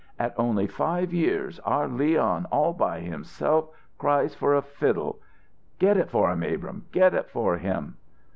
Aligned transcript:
At 0.17 0.33
only 0.35 0.65
five 0.65 1.13
years, 1.13 1.59
our 1.59 1.87
Leon 1.87 2.47
all 2.51 2.73
by 2.73 3.01
himself 3.01 3.69
cries 3.99 4.33
for 4.33 4.55
a 4.55 4.61
fiddle 4.63 5.19
get 5.77 5.95
it 5.95 6.09
for 6.09 6.31
him, 6.31 6.41
Abrahm 6.41 6.85
get 6.91 7.13
it 7.13 7.29
for 7.29 7.55
him!" 7.57 7.97